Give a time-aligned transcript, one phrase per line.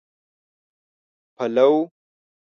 [1.39, 1.71] پلو